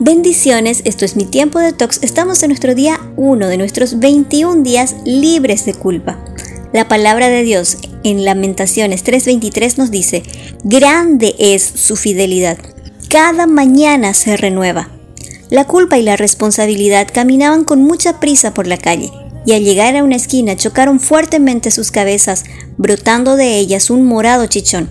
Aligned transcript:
Bendiciones, 0.00 0.82
esto 0.84 1.04
es 1.04 1.14
mi 1.14 1.24
tiempo 1.24 1.60
de 1.60 1.72
tox. 1.72 2.00
Estamos 2.02 2.42
en 2.42 2.48
nuestro 2.48 2.74
día 2.74 2.98
1 3.16 3.46
de 3.46 3.56
nuestros 3.56 4.00
21 4.00 4.64
días 4.64 4.96
libres 5.04 5.64
de 5.66 5.74
culpa. 5.74 6.18
La 6.72 6.88
palabra 6.88 7.28
de 7.28 7.44
Dios 7.44 7.78
en 8.02 8.24
Lamentaciones 8.24 9.04
3:23 9.04 9.78
nos 9.78 9.92
dice, 9.92 10.24
grande 10.64 11.36
es 11.38 11.62
su 11.62 11.94
fidelidad, 11.94 12.58
cada 13.08 13.46
mañana 13.46 14.14
se 14.14 14.36
renueva. 14.36 14.90
La 15.48 15.64
culpa 15.64 15.96
y 15.96 16.02
la 16.02 16.16
responsabilidad 16.16 17.06
caminaban 17.14 17.62
con 17.62 17.80
mucha 17.80 18.18
prisa 18.18 18.52
por 18.52 18.66
la 18.66 18.78
calle 18.78 19.12
y 19.46 19.52
al 19.52 19.62
llegar 19.62 19.94
a 19.94 20.02
una 20.02 20.16
esquina 20.16 20.56
chocaron 20.56 20.98
fuertemente 20.98 21.70
sus 21.70 21.92
cabezas, 21.92 22.42
brotando 22.78 23.36
de 23.36 23.58
ellas 23.58 23.90
un 23.90 24.04
morado 24.04 24.46
chichón. 24.46 24.90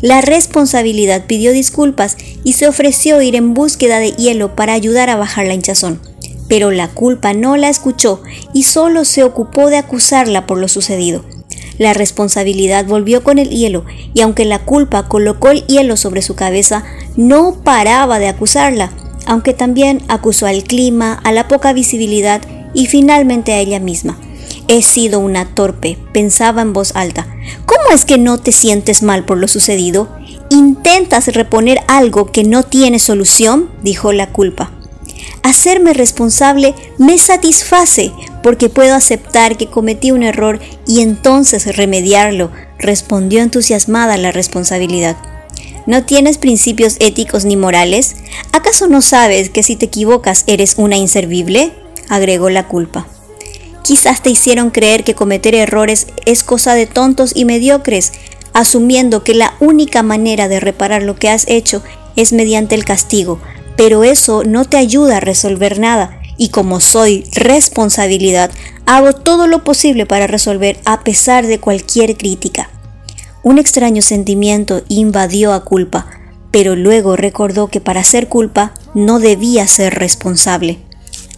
La 0.00 0.20
responsabilidad 0.20 1.26
pidió 1.28 1.52
disculpas 1.52 2.16
y 2.44 2.54
se 2.54 2.68
ofreció 2.68 3.20
ir 3.22 3.36
en 3.36 3.54
búsqueda 3.54 3.98
de 3.98 4.12
hielo 4.12 4.54
para 4.56 4.72
ayudar 4.72 5.10
a 5.10 5.16
bajar 5.16 5.46
la 5.46 5.54
hinchazón. 5.54 6.00
Pero 6.48 6.70
la 6.70 6.88
culpa 6.88 7.32
no 7.32 7.56
la 7.56 7.68
escuchó 7.68 8.22
y 8.52 8.64
solo 8.64 9.04
se 9.04 9.22
ocupó 9.22 9.70
de 9.70 9.78
acusarla 9.78 10.46
por 10.46 10.58
lo 10.58 10.68
sucedido. 10.68 11.24
La 11.78 11.94
responsabilidad 11.94 12.84
volvió 12.84 13.24
con 13.24 13.38
el 13.38 13.48
hielo 13.48 13.84
y 14.14 14.20
aunque 14.20 14.44
la 14.44 14.58
culpa 14.58 15.08
colocó 15.08 15.50
el 15.50 15.66
hielo 15.66 15.96
sobre 15.96 16.22
su 16.22 16.34
cabeza, 16.34 16.84
no 17.16 17.62
paraba 17.64 18.18
de 18.18 18.28
acusarla, 18.28 18.92
aunque 19.26 19.54
también 19.54 20.02
acusó 20.08 20.46
al 20.46 20.64
clima, 20.64 21.14
a 21.24 21.32
la 21.32 21.48
poca 21.48 21.72
visibilidad 21.72 22.42
y 22.74 22.86
finalmente 22.86 23.52
a 23.52 23.58
ella 23.58 23.80
misma. 23.80 24.18
He 24.68 24.82
sido 24.82 25.18
una 25.18 25.54
torpe, 25.54 25.98
pensaba 26.12 26.62
en 26.62 26.72
voz 26.72 26.94
alta. 26.94 27.26
¿Cómo 27.66 27.94
es 27.94 28.04
que 28.04 28.18
no 28.18 28.38
te 28.38 28.52
sientes 28.52 29.02
mal 29.02 29.24
por 29.24 29.38
lo 29.38 29.48
sucedido? 29.48 30.08
¿Intentas 30.52 31.28
reponer 31.28 31.78
algo 31.88 32.30
que 32.30 32.44
no 32.44 32.62
tiene 32.62 32.98
solución? 32.98 33.70
dijo 33.82 34.12
la 34.12 34.32
culpa. 34.32 34.70
Hacerme 35.42 35.94
responsable 35.94 36.74
me 36.98 37.16
satisface 37.16 38.12
porque 38.42 38.68
puedo 38.68 38.94
aceptar 38.94 39.56
que 39.56 39.68
cometí 39.68 40.10
un 40.10 40.22
error 40.22 40.60
y 40.86 41.00
entonces 41.00 41.74
remediarlo, 41.74 42.50
respondió 42.78 43.40
entusiasmada 43.40 44.18
la 44.18 44.30
responsabilidad. 44.30 45.16
¿No 45.86 46.04
tienes 46.04 46.36
principios 46.36 46.96
éticos 47.00 47.46
ni 47.46 47.56
morales? 47.56 48.16
¿Acaso 48.52 48.88
no 48.88 49.00
sabes 49.00 49.48
que 49.48 49.62
si 49.62 49.76
te 49.76 49.86
equivocas 49.86 50.44
eres 50.46 50.74
una 50.76 50.98
inservible? 50.98 51.72
agregó 52.10 52.50
la 52.50 52.68
culpa. 52.68 53.06
Quizás 53.84 54.22
te 54.22 54.28
hicieron 54.28 54.70
creer 54.70 55.02
que 55.02 55.14
cometer 55.14 55.54
errores 55.54 56.08
es 56.26 56.44
cosa 56.44 56.74
de 56.74 56.86
tontos 56.86 57.32
y 57.34 57.46
mediocres, 57.46 58.12
asumiendo 58.52 59.24
que 59.24 59.34
la 59.34 59.54
única 59.60 60.02
manera 60.02 60.48
de 60.48 60.60
reparar 60.60 61.02
lo 61.02 61.16
que 61.16 61.28
has 61.28 61.46
hecho 61.48 61.82
es 62.16 62.32
mediante 62.32 62.74
el 62.74 62.84
castigo, 62.84 63.40
pero 63.76 64.04
eso 64.04 64.42
no 64.44 64.64
te 64.64 64.76
ayuda 64.76 65.18
a 65.18 65.20
resolver 65.20 65.78
nada, 65.78 66.20
y 66.36 66.48
como 66.48 66.80
soy 66.80 67.24
responsabilidad, 67.32 68.50
hago 68.86 69.12
todo 69.12 69.46
lo 69.46 69.64
posible 69.64 70.06
para 70.06 70.26
resolver 70.26 70.78
a 70.84 71.00
pesar 71.00 71.46
de 71.46 71.60
cualquier 71.60 72.16
crítica. 72.16 72.70
Un 73.42 73.58
extraño 73.58 74.02
sentimiento 74.02 74.82
invadió 74.88 75.52
a 75.52 75.64
culpa, 75.64 76.06
pero 76.50 76.76
luego 76.76 77.16
recordó 77.16 77.68
que 77.68 77.80
para 77.80 78.04
ser 78.04 78.28
culpa 78.28 78.74
no 78.94 79.18
debía 79.18 79.66
ser 79.66 79.94
responsable. 79.94 80.78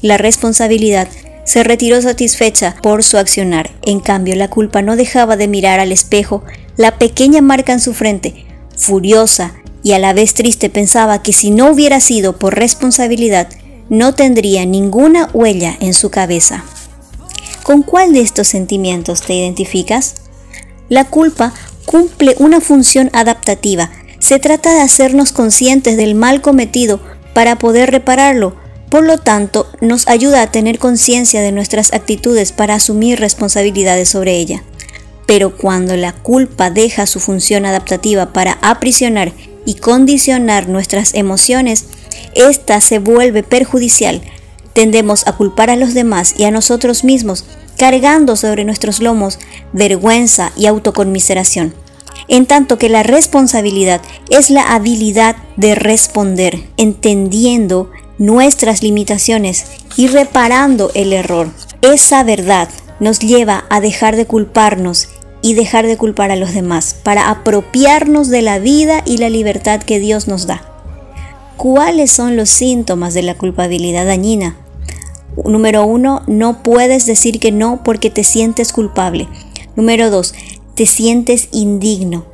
La 0.02 0.18
responsabilidad 0.18 1.08
se 1.44 1.62
retiró 1.62 2.00
satisfecha 2.02 2.76
por 2.82 3.04
su 3.04 3.18
accionar. 3.18 3.70
En 3.82 4.00
cambio, 4.00 4.34
la 4.34 4.48
culpa 4.48 4.82
no 4.82 4.96
dejaba 4.96 5.36
de 5.36 5.48
mirar 5.48 5.80
al 5.80 5.92
espejo 5.92 6.42
la 6.76 6.98
pequeña 6.98 7.40
marca 7.42 7.72
en 7.72 7.80
su 7.80 7.94
frente. 7.94 8.46
Furiosa 8.76 9.54
y 9.82 9.92
a 9.92 9.98
la 9.98 10.12
vez 10.12 10.34
triste 10.34 10.70
pensaba 10.70 11.22
que 11.22 11.32
si 11.32 11.50
no 11.50 11.70
hubiera 11.70 12.00
sido 12.00 12.38
por 12.38 12.54
responsabilidad, 12.54 13.48
no 13.88 14.14
tendría 14.14 14.64
ninguna 14.64 15.28
huella 15.32 15.76
en 15.80 15.94
su 15.94 16.10
cabeza. 16.10 16.64
¿Con 17.62 17.82
cuál 17.82 18.12
de 18.12 18.20
estos 18.20 18.48
sentimientos 18.48 19.22
te 19.22 19.34
identificas? 19.34 20.14
La 20.88 21.04
culpa 21.04 21.52
cumple 21.86 22.34
una 22.38 22.60
función 22.60 23.10
adaptativa. 23.12 23.90
Se 24.18 24.38
trata 24.38 24.74
de 24.74 24.80
hacernos 24.80 25.32
conscientes 25.32 25.96
del 25.96 26.14
mal 26.14 26.40
cometido 26.40 27.00
para 27.34 27.56
poder 27.56 27.90
repararlo. 27.90 28.56
Por 28.94 29.06
lo 29.06 29.18
tanto, 29.18 29.66
nos 29.80 30.06
ayuda 30.06 30.40
a 30.40 30.52
tener 30.52 30.78
conciencia 30.78 31.42
de 31.42 31.50
nuestras 31.50 31.92
actitudes 31.92 32.52
para 32.52 32.76
asumir 32.76 33.18
responsabilidades 33.18 34.08
sobre 34.08 34.36
ella. 34.36 34.62
Pero 35.26 35.56
cuando 35.56 35.96
la 35.96 36.12
culpa 36.12 36.70
deja 36.70 37.06
su 37.06 37.18
función 37.18 37.66
adaptativa 37.66 38.32
para 38.32 38.56
aprisionar 38.62 39.32
y 39.66 39.74
condicionar 39.74 40.68
nuestras 40.68 41.12
emociones, 41.14 41.86
ésta 42.36 42.80
se 42.80 43.00
vuelve 43.00 43.42
perjudicial. 43.42 44.22
Tendemos 44.74 45.26
a 45.26 45.32
culpar 45.32 45.70
a 45.70 45.76
los 45.76 45.92
demás 45.92 46.36
y 46.38 46.44
a 46.44 46.52
nosotros 46.52 47.02
mismos, 47.02 47.44
cargando 47.76 48.36
sobre 48.36 48.62
nuestros 48.62 49.00
lomos 49.00 49.40
vergüenza 49.72 50.52
y 50.56 50.66
autoconmiseración. 50.66 51.74
En 52.28 52.46
tanto 52.46 52.78
que 52.78 52.88
la 52.88 53.02
responsabilidad 53.02 54.00
es 54.30 54.50
la 54.50 54.72
habilidad 54.72 55.34
de 55.56 55.74
responder, 55.74 56.62
entendiendo 56.76 57.90
nuestras 58.18 58.82
limitaciones 58.82 59.66
y 59.96 60.08
reparando 60.08 60.90
el 60.94 61.12
error. 61.12 61.50
Esa 61.82 62.22
verdad 62.24 62.68
nos 63.00 63.18
lleva 63.18 63.64
a 63.70 63.80
dejar 63.80 64.16
de 64.16 64.26
culparnos 64.26 65.08
y 65.42 65.54
dejar 65.54 65.86
de 65.86 65.96
culpar 65.96 66.30
a 66.30 66.36
los 66.36 66.54
demás 66.54 66.96
para 67.02 67.28
apropiarnos 67.28 68.28
de 68.28 68.42
la 68.42 68.58
vida 68.58 69.02
y 69.04 69.18
la 69.18 69.28
libertad 69.28 69.82
que 69.82 69.98
Dios 69.98 70.26
nos 70.26 70.46
da. 70.46 70.62
¿Cuáles 71.56 72.10
son 72.10 72.36
los 72.36 72.48
síntomas 72.48 73.14
de 73.14 73.22
la 73.22 73.36
culpabilidad 73.36 74.06
dañina? 74.06 74.56
Número 75.44 75.84
uno, 75.84 76.22
no 76.26 76.62
puedes 76.62 77.06
decir 77.06 77.40
que 77.40 77.52
no 77.52 77.82
porque 77.84 78.10
te 78.10 78.24
sientes 78.24 78.72
culpable. 78.72 79.28
Número 79.76 80.10
dos, 80.10 80.34
te 80.74 80.86
sientes 80.86 81.48
indigno. 81.52 82.26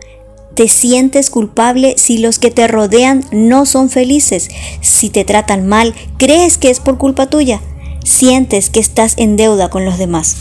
Te 0.60 0.68
sientes 0.68 1.30
culpable 1.30 1.94
si 1.96 2.18
los 2.18 2.38
que 2.38 2.50
te 2.50 2.68
rodean 2.68 3.24
no 3.32 3.64
son 3.64 3.88
felices. 3.88 4.50
Si 4.82 5.08
te 5.08 5.24
tratan 5.24 5.66
mal, 5.66 5.94
crees 6.18 6.58
que 6.58 6.68
es 6.68 6.80
por 6.80 6.98
culpa 6.98 7.30
tuya. 7.30 7.62
Sientes 8.04 8.68
que 8.68 8.78
estás 8.78 9.14
en 9.16 9.38
deuda 9.38 9.70
con 9.70 9.86
los 9.86 9.96
demás. 9.96 10.36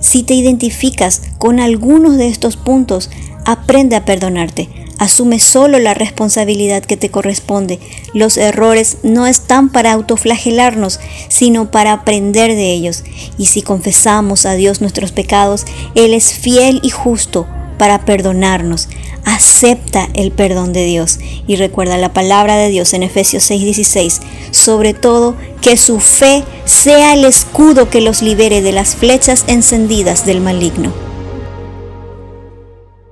Si 0.00 0.22
te 0.22 0.34
identificas 0.34 1.22
con 1.38 1.60
algunos 1.60 2.18
de 2.18 2.28
estos 2.28 2.58
puntos, 2.58 3.08
aprende 3.46 3.96
a 3.96 4.04
perdonarte. 4.04 4.68
Asume 4.98 5.38
solo 5.38 5.78
la 5.78 5.94
responsabilidad 5.94 6.84
que 6.84 6.98
te 6.98 7.08
corresponde. 7.08 7.80
Los 8.12 8.36
errores 8.36 8.98
no 9.02 9.26
están 9.26 9.70
para 9.70 9.92
autoflagelarnos, 9.92 11.00
sino 11.28 11.70
para 11.70 11.94
aprender 11.94 12.54
de 12.54 12.70
ellos. 12.70 13.02
Y 13.38 13.46
si 13.46 13.62
confesamos 13.62 14.44
a 14.44 14.56
Dios 14.56 14.82
nuestros 14.82 15.12
pecados, 15.12 15.64
Él 15.94 16.12
es 16.12 16.34
fiel 16.34 16.80
y 16.82 16.90
justo 16.90 17.46
para 17.84 18.06
perdonarnos. 18.06 18.88
Acepta 19.26 20.08
el 20.14 20.32
perdón 20.32 20.72
de 20.72 20.86
Dios 20.86 21.18
y 21.46 21.56
recuerda 21.56 21.98
la 21.98 22.14
palabra 22.14 22.56
de 22.56 22.70
Dios 22.70 22.94
en 22.94 23.02
Efesios 23.02 23.42
6:16. 23.42 24.22
Sobre 24.52 24.94
todo, 24.94 25.36
que 25.60 25.76
su 25.76 26.00
fe 26.00 26.44
sea 26.64 27.12
el 27.12 27.26
escudo 27.26 27.90
que 27.90 28.00
los 28.00 28.22
libere 28.22 28.62
de 28.62 28.72
las 28.72 28.96
flechas 28.96 29.44
encendidas 29.48 30.24
del 30.24 30.40
maligno. 30.40 31.03